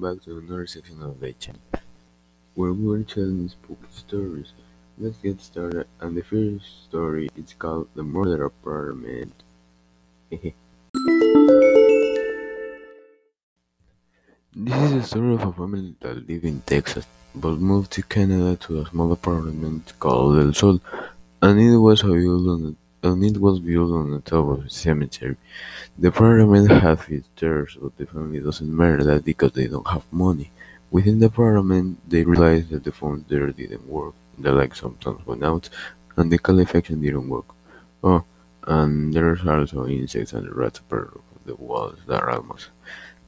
[0.00, 1.60] back to another section of the channel,
[2.54, 4.54] where we're telling spooky stories.
[4.96, 9.34] Let's get started, and the first story is called The Murder Apartment.
[10.30, 10.54] this
[14.56, 17.04] is a story of a family that lived in Texas,
[17.34, 20.80] but moved to Canada to a small apartment called El Sol,
[21.42, 25.36] and it was built on and it was built on the top of a cemetery.
[25.98, 30.04] The apartment had few stairs, but the family doesn't matter that because they don't have
[30.12, 30.50] money.
[30.90, 35.44] Within the apartment, they realized that the phones there didn't work, the lights sometimes went
[35.44, 35.68] out,
[36.16, 37.46] and the calefacción didn't work.
[38.02, 38.24] Oh,
[38.66, 42.68] and there's also insects and rats of the walls that almost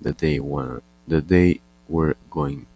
[0.00, 2.66] that they want that they were going.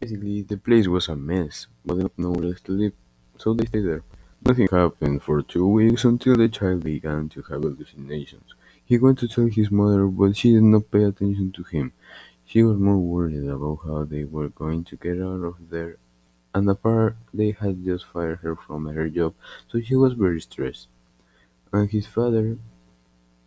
[0.00, 2.92] Basically, the place was a mess, but they didn't know where to live,
[3.38, 4.02] so they stayed there.
[4.46, 8.52] Nothing happened for two weeks until the child began to have hallucinations.
[8.84, 11.92] He went to tell his mother, but she did not pay attention to him.
[12.44, 15.96] She was more worried about how they were going to get out of there,
[16.54, 19.34] and apart they had just fired her from her job,
[19.68, 20.88] so she was very stressed.
[21.72, 22.58] And his father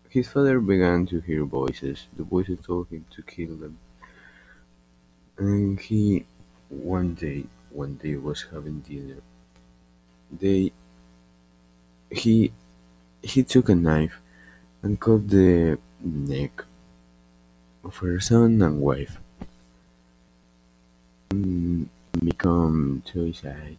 [0.10, 2.08] his father began to hear voices.
[2.18, 3.78] The voices told him to kill them.
[5.38, 6.26] And he
[6.70, 9.22] one day when they was having dinner
[10.32, 10.72] they
[12.12, 12.52] he
[13.22, 14.20] he took a knife
[14.84, 16.64] and cut the neck
[17.84, 19.18] of her son and wife
[21.32, 21.90] and
[22.24, 23.78] become suicide.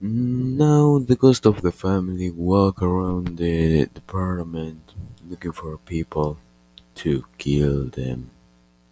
[0.00, 4.92] Now the ghost of the family walk around the department
[5.28, 6.38] looking for people
[6.96, 8.30] to kill them.